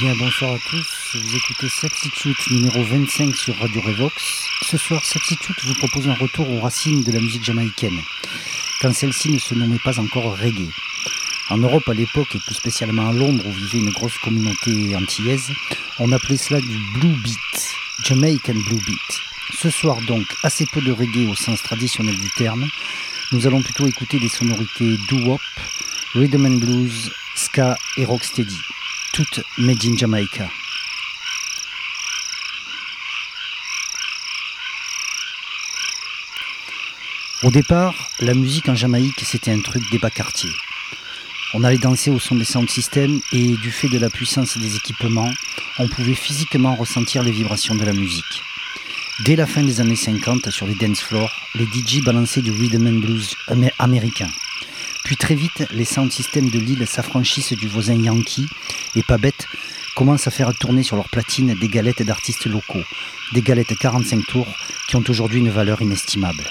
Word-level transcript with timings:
Bonsoir 0.00 0.52
à 0.52 0.58
tous, 0.70 1.16
vous 1.16 1.36
écoutez 1.36 1.68
Substitute 1.68 2.50
numéro 2.52 2.84
25 2.84 3.34
sur 3.34 3.58
Radio 3.58 3.80
Revox. 3.80 4.14
Ce 4.62 4.76
soir, 4.78 5.04
Substitute 5.04 5.64
vous 5.64 5.74
propose 5.74 6.08
un 6.08 6.14
retour 6.14 6.48
aux 6.48 6.60
racines 6.60 7.02
de 7.02 7.10
la 7.10 7.18
musique 7.18 7.42
jamaïcaine, 7.42 7.98
quand 8.80 8.94
celle-ci 8.94 9.32
ne 9.32 9.40
se 9.40 9.54
nommait 9.54 9.80
pas 9.82 9.98
encore 9.98 10.38
reggae. 10.38 10.70
En 11.50 11.58
Europe 11.58 11.88
à 11.88 11.94
l'époque, 11.94 12.32
et 12.36 12.38
plus 12.38 12.54
spécialement 12.54 13.08
à 13.08 13.12
Londres 13.12 13.44
où 13.44 13.50
vivait 13.50 13.80
une 13.80 13.90
grosse 13.90 14.16
communauté 14.18 14.94
antillaise, 14.94 15.50
on 15.98 16.12
appelait 16.12 16.36
cela 16.36 16.60
du 16.60 16.78
blue 16.94 17.16
beat, 17.24 17.74
Jamaican 18.04 18.54
blue 18.54 18.80
beat. 18.86 19.20
Ce 19.58 19.68
soir 19.68 20.00
donc, 20.02 20.26
assez 20.44 20.66
peu 20.66 20.80
de 20.80 20.92
reggae 20.92 21.28
au 21.28 21.34
sens 21.34 21.60
traditionnel 21.64 22.16
du 22.16 22.30
terme, 22.36 22.68
nous 23.32 23.48
allons 23.48 23.62
plutôt 23.62 23.88
écouter 23.88 24.20
des 24.20 24.28
sonorités 24.28 24.96
doo-wop, 25.08 25.40
rhythm 26.14 26.46
and 26.46 26.58
blues, 26.58 27.10
ska 27.34 27.76
et 27.96 28.04
rocksteady 28.04 28.58
made 29.58 29.84
in 29.84 29.96
Jamaica. 29.96 30.48
Au 37.42 37.50
départ, 37.50 37.94
la 38.20 38.34
musique 38.34 38.68
en 38.68 38.74
Jamaïque, 38.74 39.22
c'était 39.24 39.50
un 39.50 39.60
truc 39.60 39.82
des 39.90 39.98
bas 39.98 40.10
quartiers. 40.10 40.52
On 41.54 41.64
allait 41.64 41.78
danser 41.78 42.10
au 42.10 42.18
son 42.18 42.36
des 42.36 42.44
sound 42.44 42.70
systems 42.70 43.20
et 43.32 43.56
du 43.56 43.70
fait 43.70 43.88
de 43.88 43.98
la 43.98 44.10
puissance 44.10 44.56
des 44.56 44.76
équipements, 44.76 45.30
on 45.78 45.88
pouvait 45.88 46.14
physiquement 46.14 46.76
ressentir 46.76 47.22
les 47.22 47.32
vibrations 47.32 47.74
de 47.74 47.84
la 47.84 47.92
musique. 47.92 48.42
Dès 49.24 49.34
la 49.34 49.46
fin 49.46 49.64
des 49.64 49.80
années 49.80 49.96
50, 49.96 50.50
sur 50.50 50.66
les 50.66 50.74
dance 50.74 51.00
floors, 51.00 51.32
les 51.56 51.66
DJ 51.66 52.04
balançaient 52.04 52.42
du 52.42 52.52
rhythm 52.52 52.86
and 52.86 53.00
blues 53.00 53.34
américain. 53.78 54.28
Puis 55.08 55.16
très 55.16 55.34
vite, 55.34 55.64
les 55.70 55.86
sound 55.86 56.12
systems 56.12 56.50
de 56.50 56.58
l'île 56.58 56.86
s'affranchissent 56.86 57.54
du 57.54 57.66
voisin 57.66 57.94
Yankee 57.94 58.46
et 58.94 59.02
pas 59.02 59.16
bête 59.16 59.46
commencent 59.96 60.26
à 60.26 60.30
faire 60.30 60.52
tourner 60.52 60.82
sur 60.82 60.96
leur 60.96 61.08
platine 61.08 61.54
des 61.58 61.68
galettes 61.68 62.02
d'artistes 62.02 62.44
locaux, 62.44 62.84
des 63.32 63.40
galettes 63.40 63.74
45 63.74 64.26
tours 64.26 64.54
qui 64.86 64.96
ont 64.96 65.04
aujourd'hui 65.08 65.38
une 65.38 65.48
valeur 65.48 65.80
inestimable. 65.80 66.44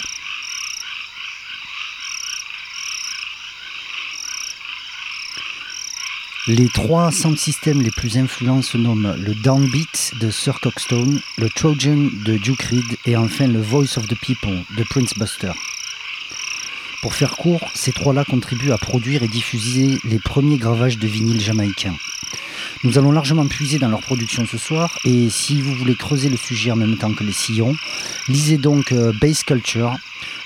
Les 6.48 6.68
trois 6.70 7.12
sound 7.12 7.38
systems 7.38 7.84
les 7.84 7.92
plus 7.92 8.18
influents 8.18 8.64
se 8.64 8.80
nomment 8.80 9.16
le 9.20 9.36
Downbeat 9.36 10.14
de 10.20 10.32
Sir 10.32 10.60
Coxstone, 10.62 11.22
le 11.38 11.50
Trojan 11.52 12.10
de 12.26 12.38
Duke 12.38 12.64
Reed 12.64 12.98
et 13.06 13.16
enfin 13.16 13.46
le 13.46 13.62
Voice 13.62 14.00
of 14.00 14.08
the 14.08 14.20
People 14.20 14.64
de 14.76 14.84
Prince 14.90 15.14
Buster. 15.16 15.52
Pour 17.08 17.16
faire 17.16 17.38
court, 17.38 17.62
ces 17.74 17.94
trois-là 17.94 18.26
contribuent 18.26 18.74
à 18.74 18.78
produire 18.78 19.24
et 19.24 19.30
diffuser 19.30 19.98
les 20.04 20.20
premiers 20.20 20.58
gravages 20.58 20.98
de 20.98 21.08
vinyle 21.08 21.40
jamaïcains. 21.40 21.95
Nous 22.84 22.98
allons 22.98 23.14
largement 23.14 23.48
puiser 23.48 23.80
dans 23.80 23.88
leur 23.88 24.02
production 24.02 24.45
ce 24.45 24.58
soir 24.58 25.00
et 25.06 25.30
si 25.30 25.62
vous 25.62 25.73
voulez 25.73 25.96
creuser 25.96 26.28
le 26.28 26.36
sujet 26.36 26.70
en 26.70 26.76
même 26.76 26.98
temps 26.98 27.14
que 27.14 27.23
les 27.23 27.32
sillons, 27.32 27.73
lisez 28.28 28.58
donc 28.58 28.92
euh, 28.92 29.14
Bass 29.22 29.46
Culture, 29.46 29.96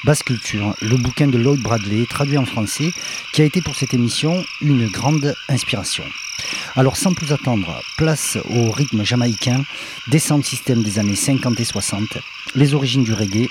Bass 0.03 0.21
Culture, 0.21 0.75
le 0.83 0.97
bouquin 0.97 1.25
de 1.25 1.39
Lloyd 1.39 1.59
Bradley 1.61 2.05
traduit 2.07 2.37
en 2.37 2.45
français 2.45 2.91
qui 3.33 3.41
a 3.41 3.45
été 3.45 3.63
pour 3.63 3.75
cette 3.75 3.95
émission 3.95 4.45
une 4.61 4.87
grande 4.87 5.33
inspiration. 5.49 6.03
Alors 6.75 6.95
sans 6.95 7.15
plus 7.15 7.33
attendre, 7.33 7.81
place 7.97 8.37
au 8.51 8.69
rythme 8.69 9.03
jamaïcain, 9.03 9.63
descente 10.09 10.45
système 10.45 10.83
des 10.83 10.99
années 10.99 11.15
50 11.15 11.59
et 11.59 11.65
60, 11.65 12.19
les 12.53 12.75
origines 12.75 13.03
du 13.03 13.13
reggae, 13.13 13.49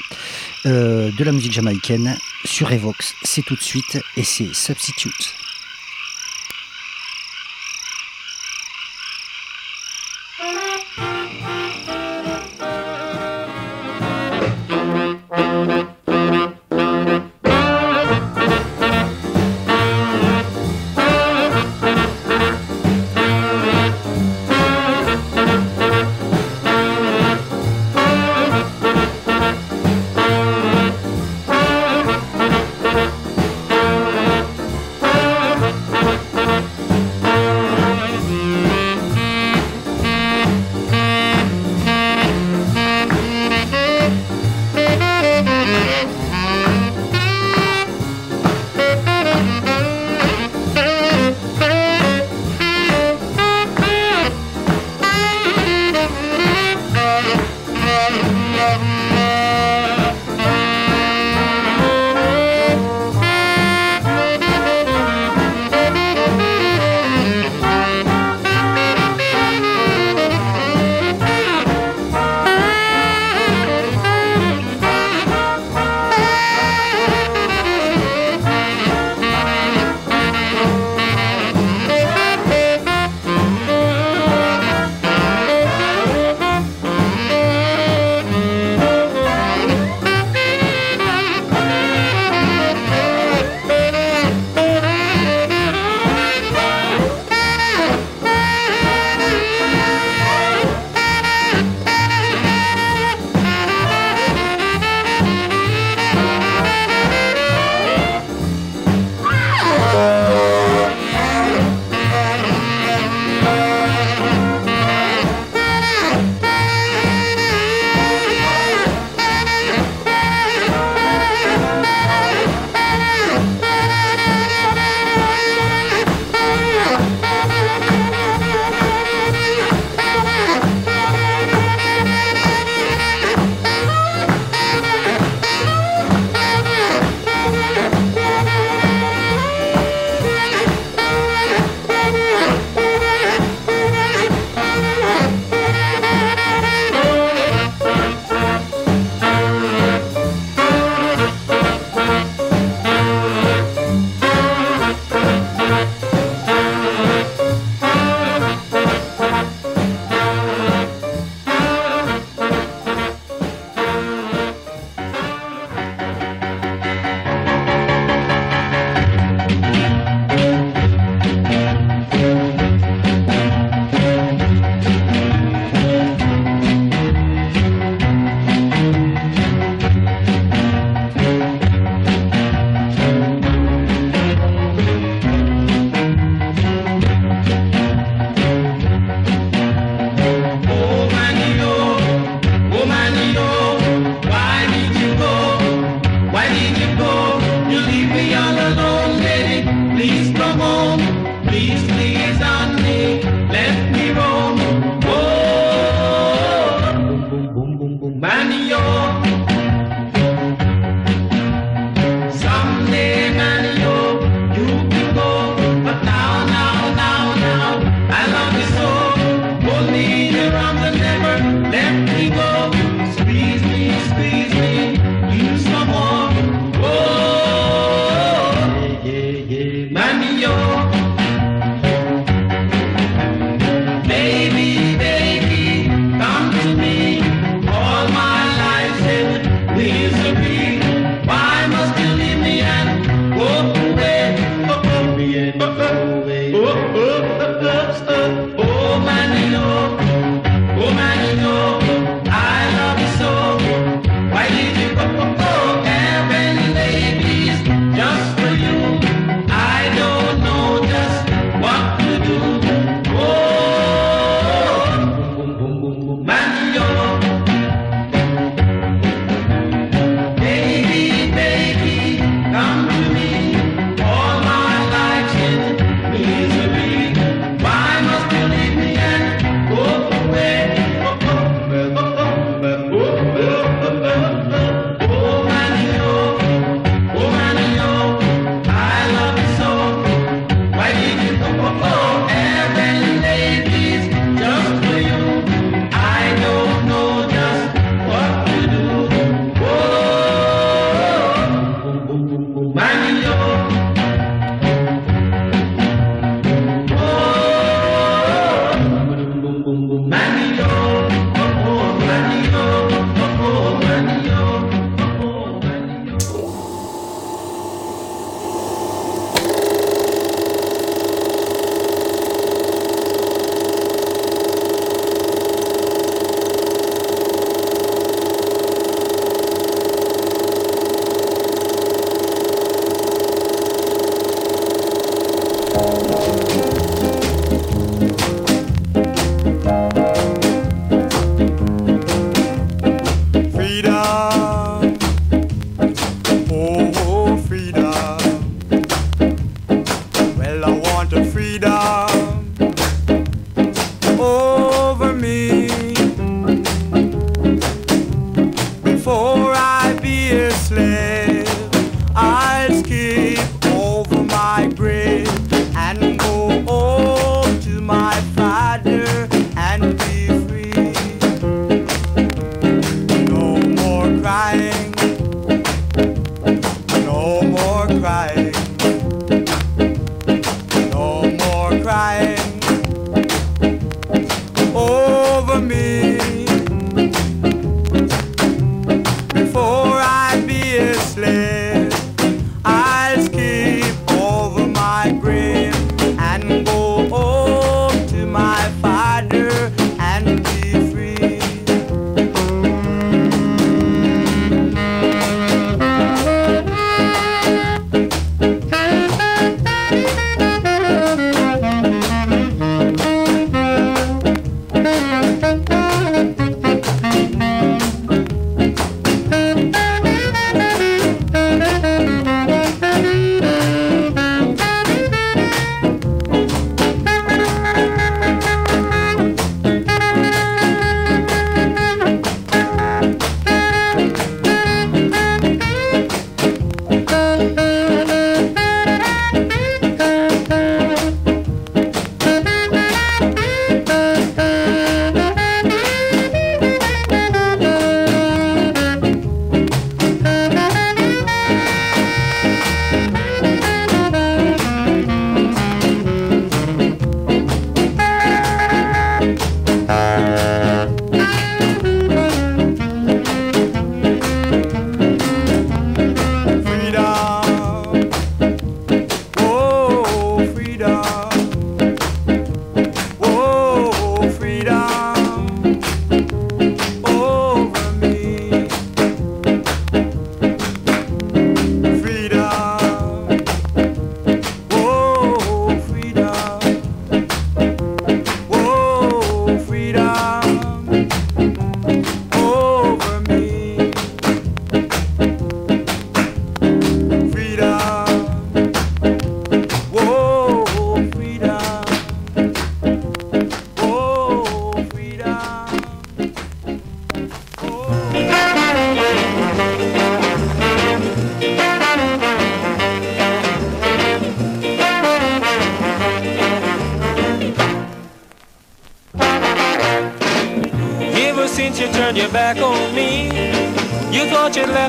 euh, 0.67 1.11
de 1.11 1.25
la 1.25 1.33
musique 1.33 1.53
jamaïcaine 1.53 2.17
sur 2.45 2.73
Evox. 2.73 3.15
C'est 3.23 3.45
tout 3.45 3.57
de 3.57 3.63
suite 3.63 3.99
et 4.17 4.25
c'est 4.25 4.55
Substitute. 4.55 5.40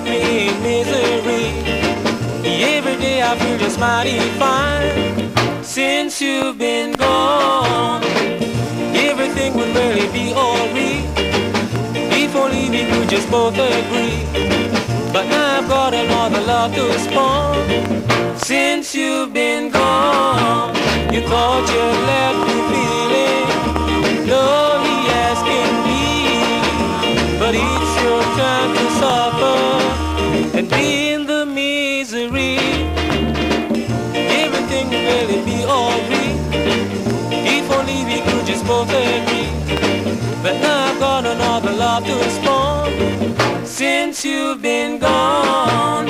Left 0.02 0.10
me 0.10 0.48
in 0.48 0.64
misery. 0.64 1.48
Every 2.44 2.98
day 2.98 3.22
I 3.22 3.38
feel 3.38 3.58
just 3.58 3.80
mighty 3.80 4.20
fine. 4.40 5.64
Since 5.64 6.22
you've 6.22 6.58
been 6.58 6.94
gone, 6.94 8.04
everything 8.96 9.54
would 9.56 9.76
really 9.76 10.08
be 10.12 10.34
alright. 10.34 11.06
If 12.14 12.36
only 12.36 12.70
we 12.70 12.86
could 12.90 13.10
just 13.10 13.30
both 13.30 13.54
agree. 13.54 14.24
But 15.14 15.28
now 15.28 15.60
I've 15.60 15.68
got 15.68 15.94
another 15.94 16.42
love 16.42 16.74
to 16.76 17.00
spawn. 17.00 18.38
Since 18.38 18.96
you've 18.96 19.34
been 19.34 19.72
gone, 19.72 20.76
you 21.14 21.22
thought 21.22 21.68
you 21.70 21.86
left 22.08 22.40
me 22.48 22.54
feeling 22.72 24.28
lonely 24.28 24.71
both 38.64 38.90
agree. 38.90 39.50
But 40.44 40.60
now 40.62 40.92
I've 40.92 41.00
got 41.00 41.26
another 41.26 41.72
love 41.72 42.06
to 42.06 42.30
spawn 42.30 43.66
since 43.66 44.26
you've 44.26 44.62
been 44.62 45.00
gone. 45.00 46.08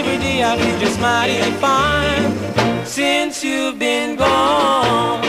Every 0.00 0.18
day 0.18 0.42
I 0.44 0.56
feel 0.58 0.78
just 0.78 1.00
mighty 1.00 1.40
fine 1.60 2.86
since 2.86 3.42
you've 3.42 3.78
been 3.78 4.16
gone. 4.16 5.27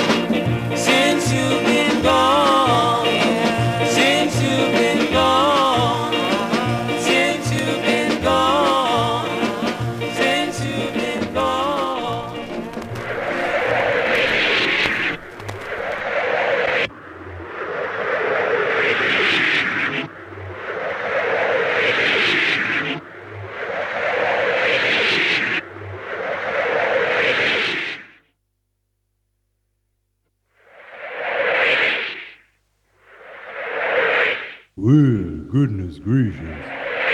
Gracious. 36.04 36.40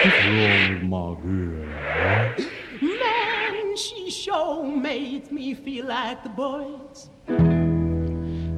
What's 0.03 0.25
wrong 0.25 0.73
with 0.73 0.83
my 0.83 1.15
girl? 1.21 1.65
Man, 2.81 3.77
she 3.77 4.09
sure 4.09 4.63
makes 4.63 5.31
me 5.31 5.53
feel 5.53 5.85
like 5.87 6.23
the 6.23 6.29
boys. 6.29 7.09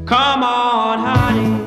Come 0.05 0.43
on, 0.43 0.99
honey. 0.99 1.66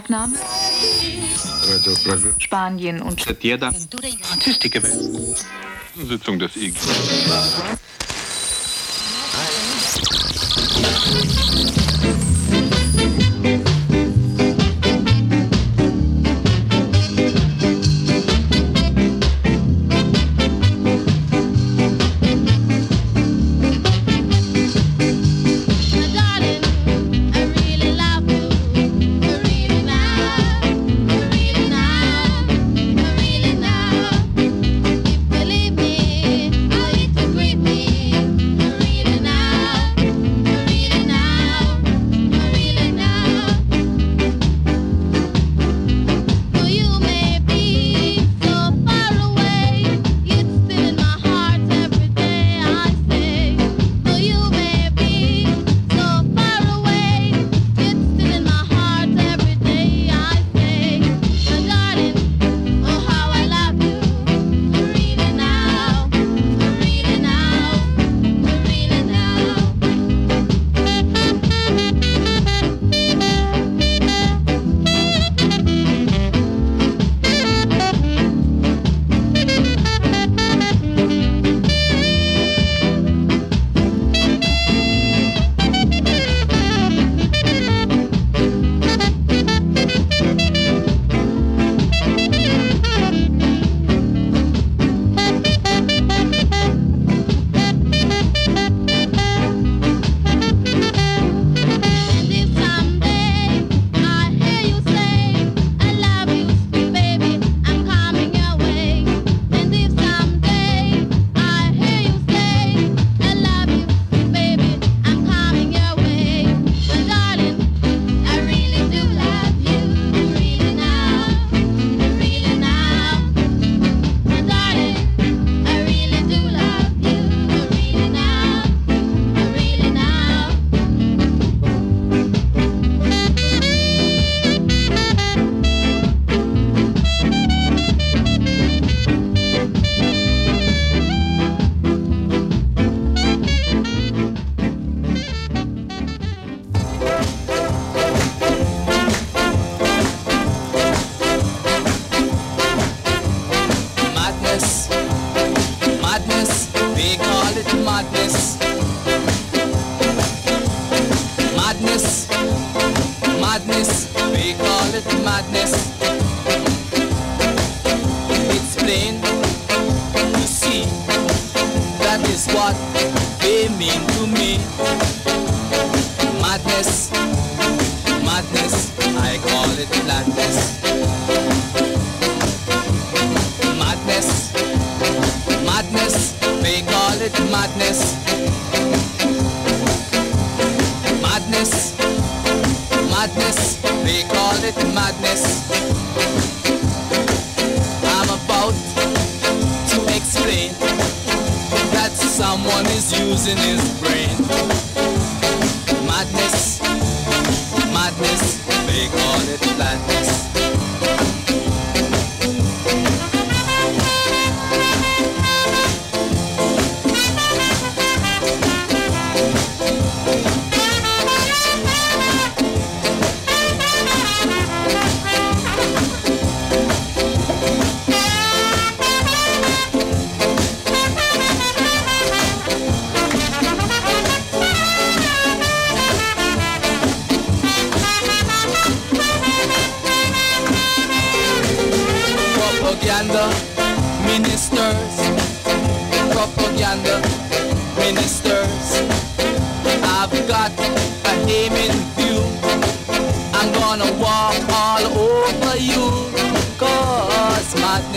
Aufnahme? 0.00 0.34
Spanien 2.38 3.02
und 3.02 3.20
Sitzung 6.08 6.38
des 6.38 6.56
IG. 6.56 6.74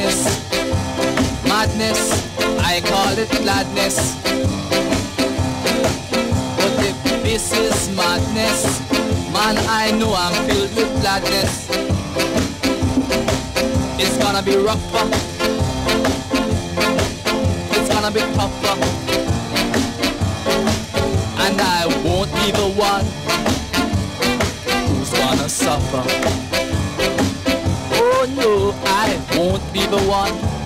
Madness, 0.04 1.48
madness, 1.48 2.12
I 2.60 2.82
call 2.82 3.18
it 3.18 3.30
gladness. 3.42 4.16
But 6.58 6.74
if 6.84 7.24
this 7.24 7.54
is 7.54 7.96
madness, 7.96 8.82
man, 9.32 9.58
I 9.70 9.92
know 9.92 10.14
I'm 10.14 10.34
filled 10.48 10.76
with 10.76 11.02
gladness. 11.02 11.70
It's 13.98 14.18
gonna 14.18 14.44
be 14.44 14.58
rougher. 14.58 15.08
It's 17.72 17.90
gonna 17.90 18.12
be 18.12 18.20
tougher. 18.36 18.76
And 21.40 21.62
I 21.62 21.88
won't 22.04 22.32
be 22.34 22.52
the 22.52 22.70
one 22.76 23.06
who's 24.88 25.12
gonna 25.12 25.48
suffer. 25.48 26.43
Be 29.74 29.84
the 29.88 29.98
one 30.04 30.63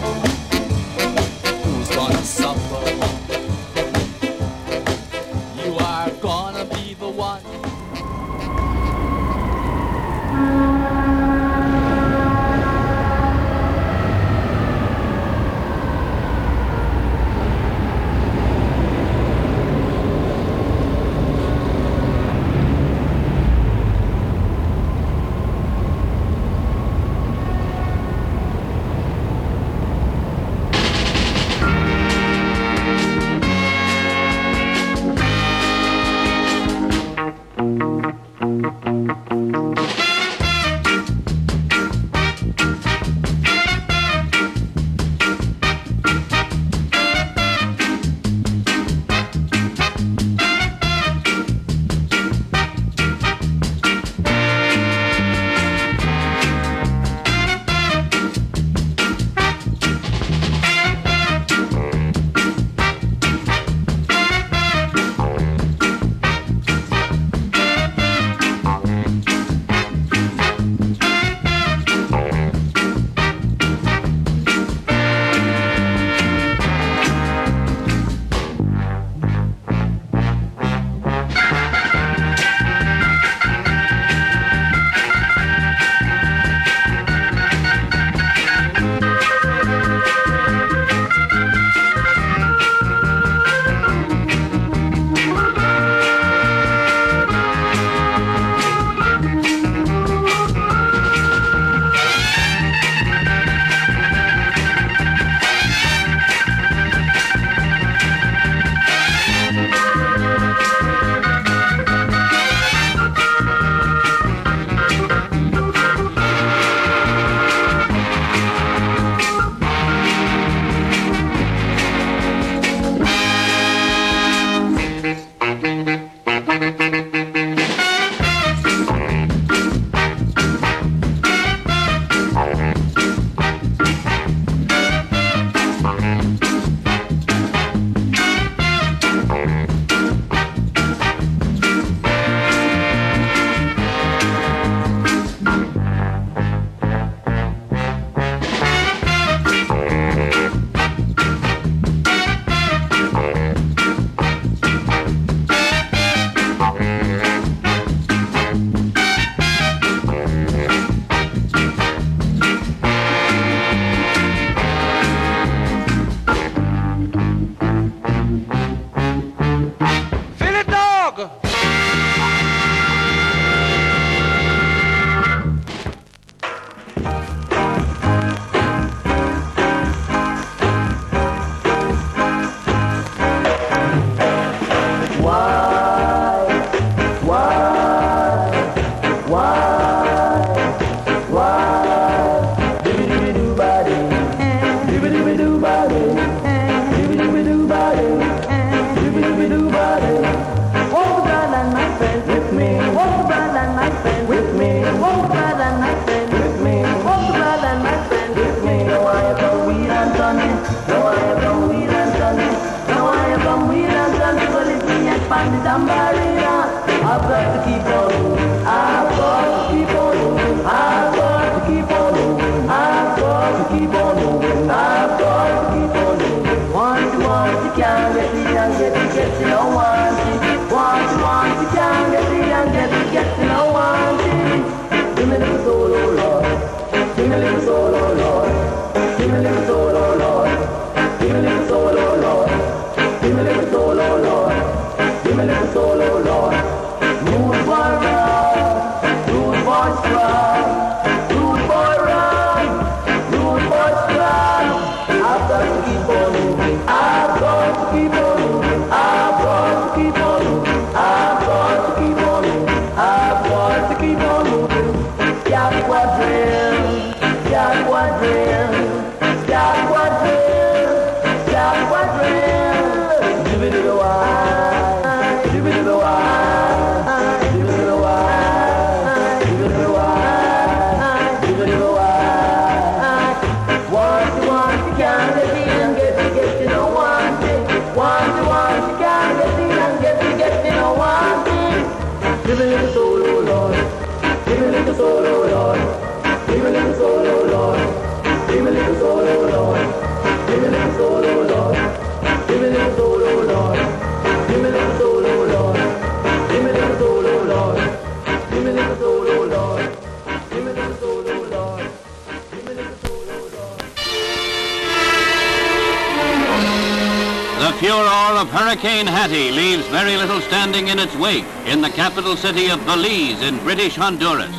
furor 317.97 318.37
of 318.39 318.49
Hurricane 318.51 319.07
Hattie 319.07 319.49
leaves 319.49 319.87
very 319.87 320.17
little 320.17 320.39
standing 320.41 320.89
in 320.89 320.99
its 320.99 321.15
wake 321.15 321.45
in 321.65 321.81
the 321.81 321.89
capital 321.89 322.35
city 322.35 322.69
of 322.69 322.85
Belize 322.85 323.41
in 323.41 323.57
British 323.63 323.95
Honduras. 323.95 324.55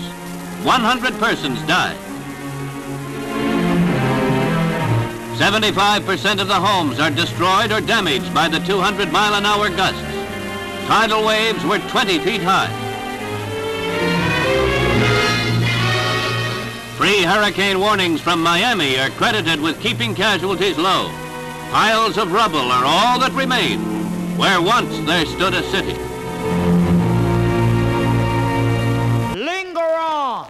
100 0.64 1.14
persons 1.20 1.61
died. 1.62 1.96
75% 5.38 6.40
of 6.40 6.48
the 6.48 6.55
homes 6.55 6.98
are 6.98 7.11
destroyed 7.11 7.70
or 7.70 7.81
damaged 7.81 8.35
by 8.35 8.48
the 8.48 8.59
200 8.59 9.12
mile 9.12 9.35
an 9.35 9.46
hour 9.46 9.68
gusts. 9.70 10.03
Tidal 10.88 11.24
waves 11.24 11.64
were 11.64 11.79
20 11.79 12.18
feet 12.18 12.42
high. 12.42 12.72
Free 16.96 17.22
hurricane 17.22 17.79
warnings 17.79 18.20
from 18.20 18.42
Miami 18.42 18.98
are 18.98 19.11
credited 19.11 19.61
with 19.61 19.81
keeping 19.81 20.16
casualties 20.16 20.77
low. 20.77 21.28
Piles 21.70 22.16
of 22.16 22.33
rubble 22.33 22.72
are 22.72 22.85
all 22.87 23.20
that 23.20 23.33
remain, 23.33 23.78
where 24.38 24.62
once 24.62 24.98
there 25.07 25.26
stood 25.26 25.52
a 25.52 25.62
city. 25.64 25.92
Linger 29.38 29.78
on! 29.78 30.48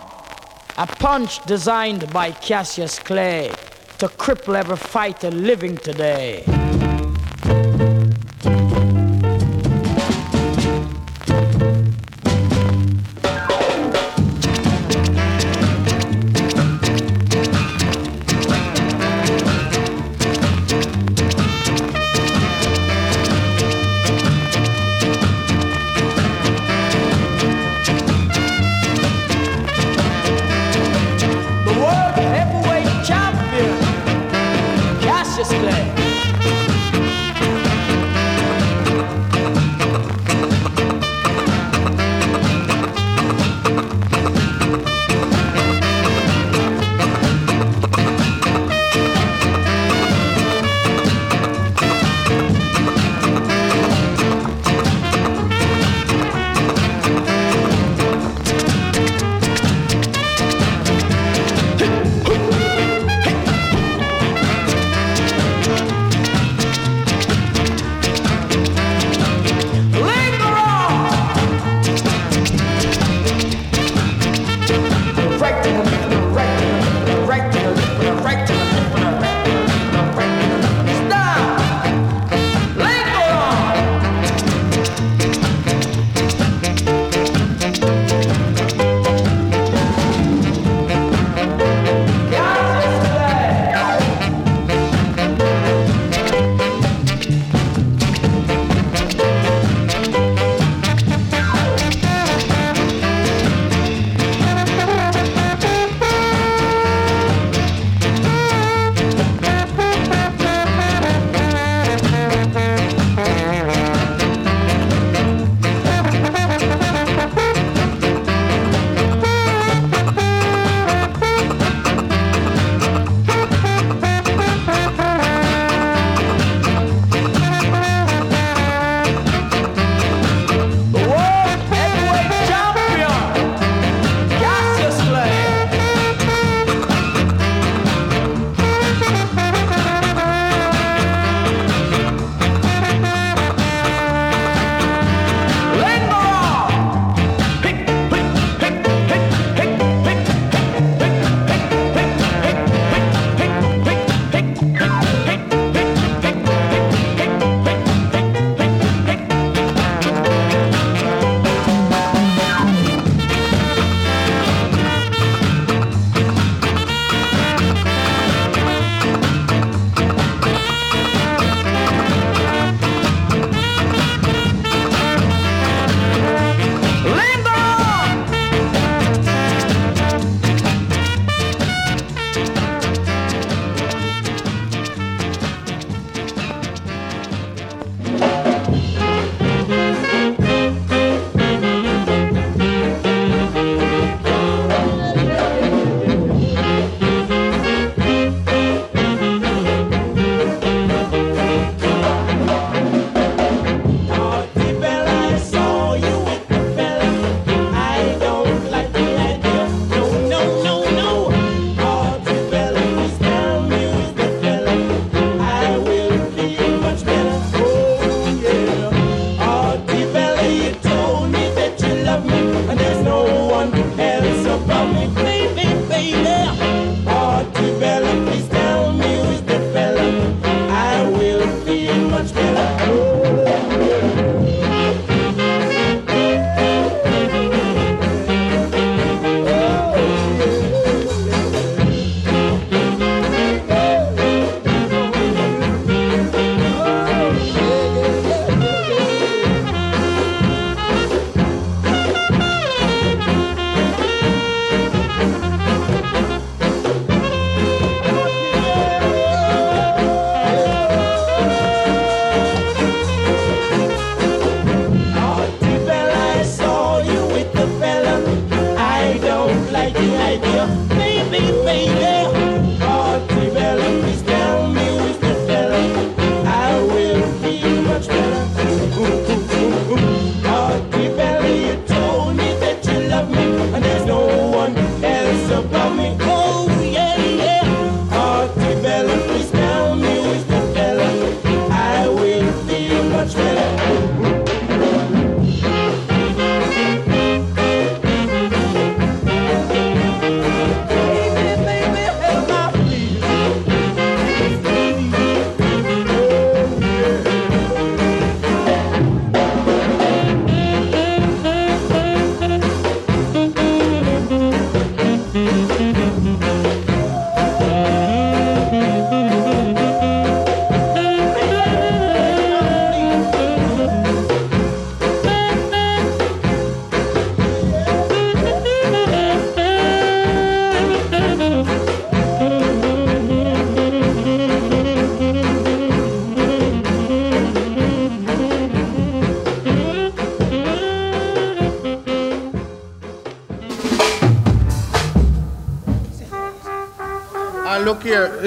A 0.77 0.87
punch 0.87 1.45
designed 1.45 2.09
by 2.13 2.31
Cassius 2.31 3.01
Clay 3.01 3.51
to 3.99 4.07
cripple 4.07 4.55
every 4.55 4.77
fighter 4.77 5.33
living 5.33 5.77
today. 5.79 6.45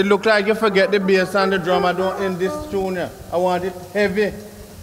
it 0.02 0.08
look 0.08 0.26
like 0.26 0.48
you 0.48 0.56
forget 0.56 0.90
the 0.90 1.00
bass 1.00 1.36
and 1.36 1.54
the 1.54 1.60
drum. 1.60 1.86
I 1.86 1.94
don't 1.94 2.22
in 2.24 2.38
this 2.40 2.54
tune. 2.72 2.96
Here. 2.96 3.12
I 3.32 3.38
want 3.38 3.64
it 3.64 3.74
heavy. 3.94 4.34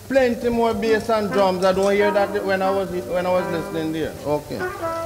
Plenty 0.06 0.48
more 0.48 0.72
bass 0.72 1.10
and 1.10 1.30
drums. 1.32 1.64
I 1.64 1.72
don't 1.72 1.92
hear 1.92 2.12
that 2.12 2.44
when 2.44 2.62
I 2.62 2.70
was 2.70 2.88
when 2.90 3.26
I 3.26 3.30
was 3.30 3.46
listening 3.52 3.92
there. 3.92 4.14
Okay. 4.24 4.97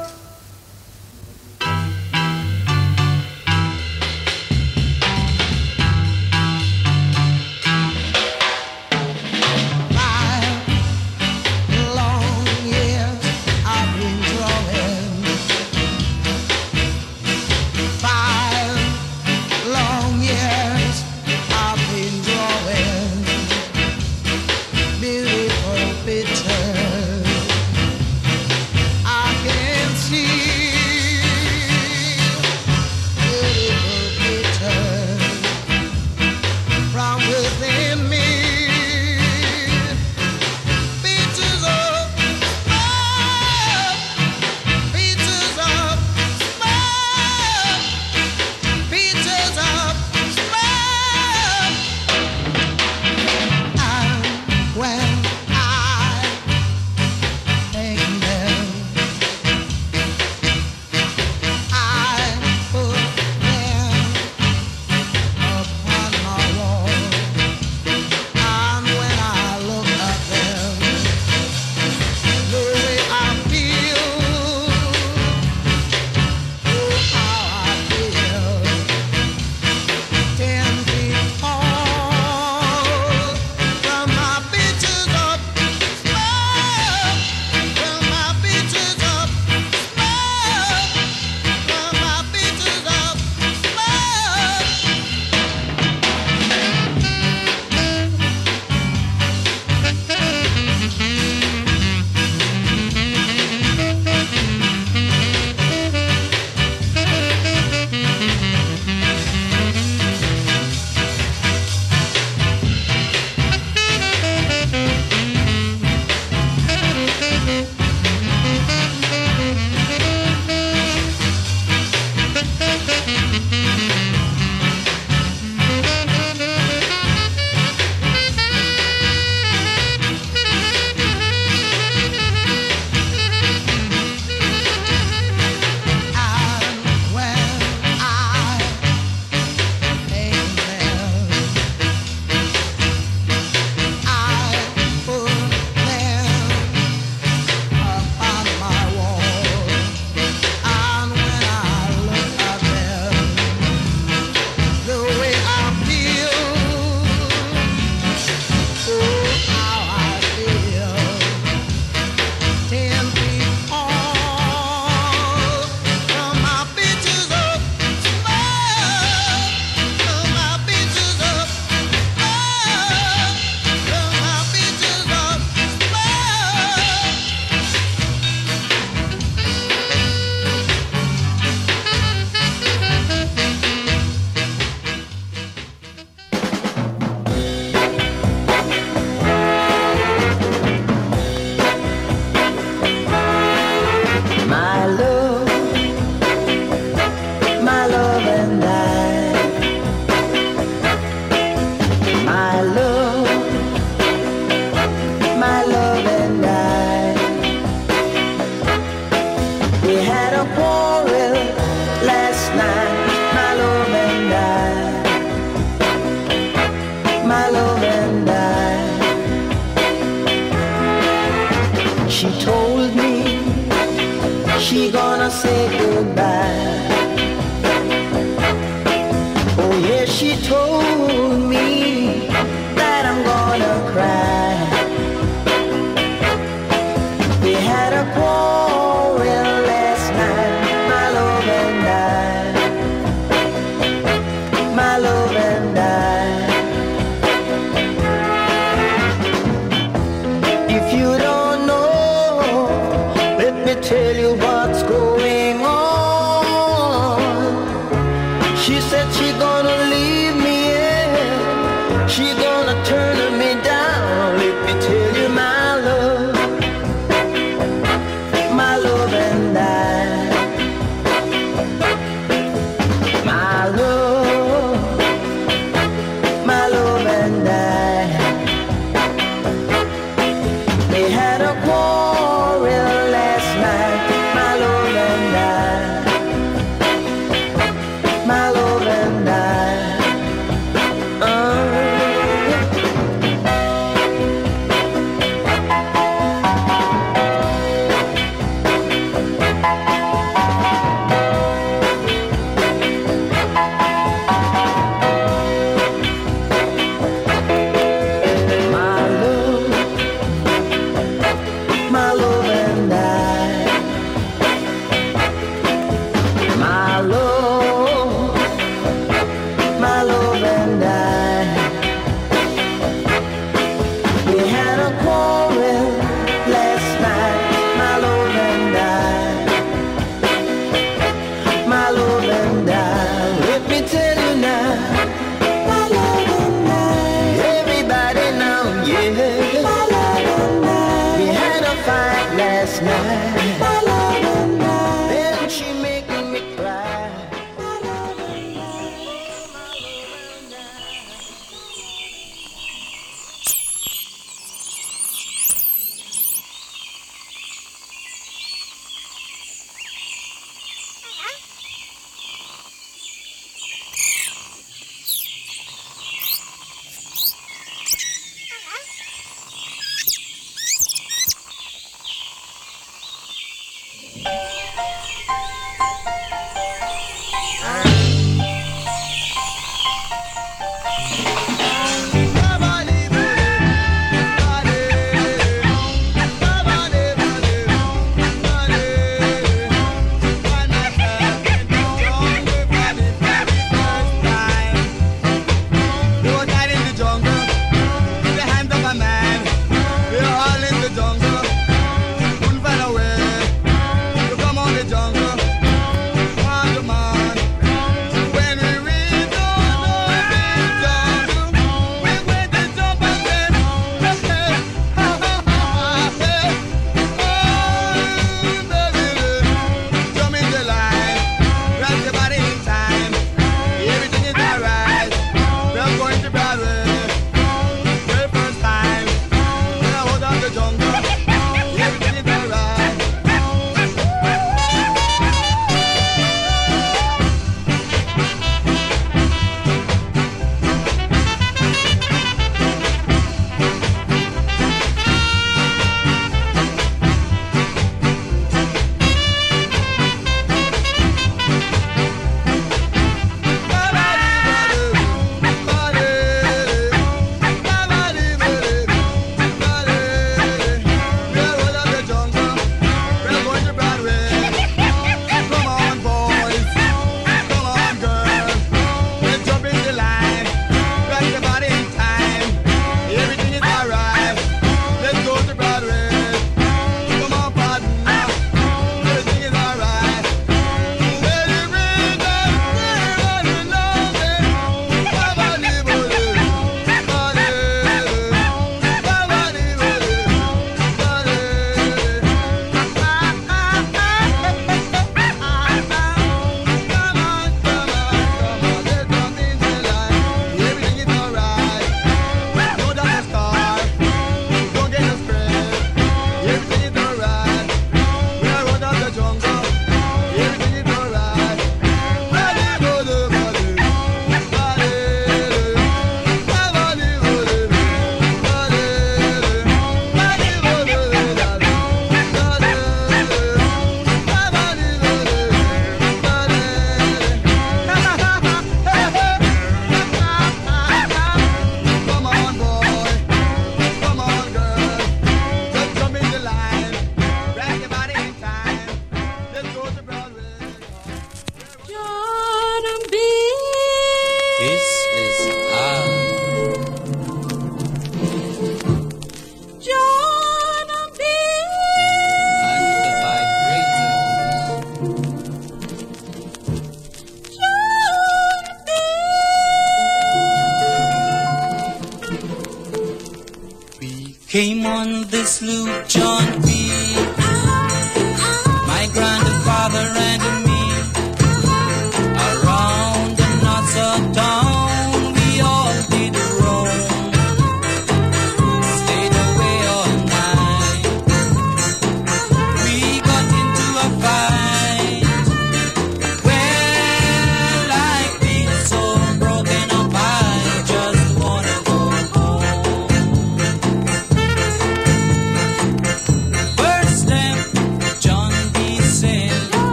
This 565.42 565.60
loop, 565.60 565.81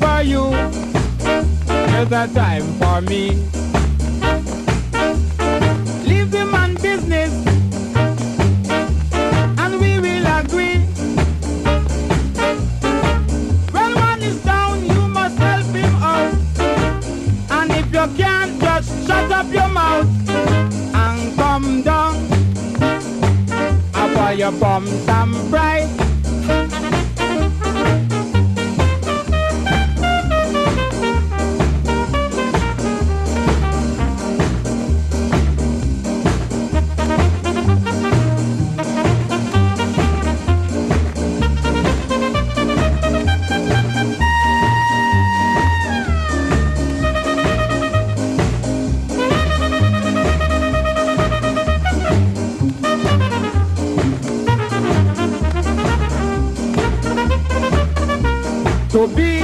for 0.00 0.22
you. 0.22 0.50
There's 1.66 2.12
a 2.12 2.28
time 2.34 2.64
for 2.80 3.00
me. 3.00 3.30
Leave 6.04 6.30
the 6.30 6.44
man 6.50 6.74
business. 6.74 7.32
And 9.58 9.80
we 9.80 9.98
will 9.98 10.26
agree. 10.40 10.78
When 13.72 13.94
one 13.94 14.22
is 14.22 14.42
down, 14.44 14.84
you 14.84 15.08
must 15.08 15.38
help 15.38 15.66
him 15.66 15.94
out. 15.96 16.34
And 17.50 17.70
if 17.70 17.86
you 17.86 18.06
can't, 18.16 18.60
just 18.60 19.06
shut 19.06 19.30
up 19.32 19.52
your 19.52 19.68
mouth 19.68 20.08
and 20.94 21.36
come 21.36 21.82
down. 21.82 22.16
I'll 23.94 24.14
buy 24.14 24.32
your 24.32 24.52
bum 24.52 24.86
some 25.06 25.34
pride. 25.50 26.03
Be 59.06 59.43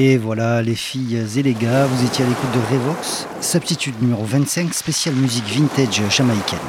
Et 0.00 0.16
voilà, 0.16 0.62
les 0.62 0.76
filles 0.76 1.26
et 1.36 1.42
les 1.42 1.54
gars, 1.54 1.86
vous 1.86 2.06
étiez 2.06 2.24
à 2.24 2.28
l'écoute 2.28 2.52
de 2.52 2.60
Revox, 2.72 3.26
substitute 3.40 4.00
numéro 4.00 4.24
25, 4.24 4.72
spéciale 4.72 5.16
musique 5.16 5.46
vintage 5.46 6.00
jamaïcaine. 6.08 6.60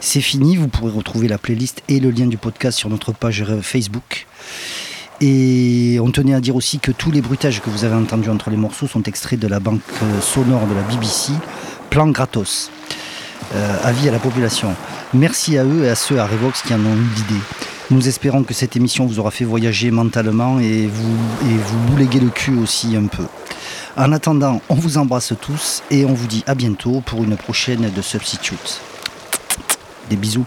C'est 0.00 0.20
fini, 0.20 0.56
vous 0.56 0.66
pourrez 0.66 0.90
retrouver 0.90 1.28
la 1.28 1.38
playlist 1.38 1.84
et 1.88 2.00
le 2.00 2.10
lien 2.10 2.26
du 2.26 2.38
podcast 2.38 2.76
sur 2.76 2.90
notre 2.90 3.12
page 3.12 3.44
Facebook. 3.62 4.26
Et 5.20 5.98
on 6.02 6.10
tenait 6.10 6.34
à 6.34 6.40
dire 6.40 6.56
aussi 6.56 6.80
que 6.80 6.90
tous 6.90 7.12
les 7.12 7.20
bruitages 7.20 7.60
que 7.60 7.70
vous 7.70 7.84
avez 7.84 7.94
entendus 7.94 8.28
entre 8.28 8.50
les 8.50 8.56
morceaux 8.56 8.88
sont 8.88 9.04
extraits 9.04 9.38
de 9.38 9.46
la 9.46 9.60
banque 9.60 9.80
sonore 10.20 10.66
de 10.66 10.74
la 10.74 10.82
BBC, 10.82 11.30
Plan 11.90 12.08
Gratos. 12.08 12.72
Euh, 13.54 13.76
avis 13.84 14.08
à 14.08 14.12
la 14.12 14.18
population. 14.18 14.74
Merci 15.14 15.58
à 15.58 15.64
eux 15.64 15.84
et 15.84 15.90
à 15.90 15.94
ceux 15.94 16.18
à 16.18 16.26
Revox 16.26 16.62
qui 16.62 16.74
en 16.74 16.80
ont 16.80 16.96
eu 16.96 17.08
l'idée. 17.14 17.40
Nous 17.92 18.08
espérons 18.08 18.42
que 18.42 18.54
cette 18.54 18.74
émission 18.74 19.04
vous 19.04 19.18
aura 19.18 19.30
fait 19.30 19.44
voyager 19.44 19.90
mentalement 19.90 20.58
et 20.58 20.86
vous, 20.86 21.14
vous 21.42 21.78
bouléguer 21.90 22.20
le 22.20 22.30
cul 22.30 22.56
aussi 22.56 22.96
un 22.96 23.06
peu. 23.06 23.26
En 23.98 24.12
attendant, 24.12 24.62
on 24.70 24.74
vous 24.74 24.96
embrasse 24.96 25.34
tous 25.38 25.82
et 25.90 26.06
on 26.06 26.14
vous 26.14 26.26
dit 26.26 26.42
à 26.46 26.54
bientôt 26.54 27.02
pour 27.04 27.22
une 27.22 27.36
prochaine 27.36 27.90
de 27.94 28.00
Substitute. 28.00 28.80
Des 30.08 30.16
bisous. 30.16 30.46